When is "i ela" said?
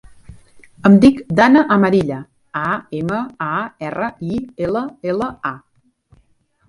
4.33-4.83